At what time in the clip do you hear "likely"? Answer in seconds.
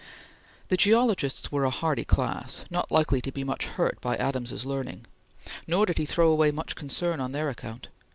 2.89-3.21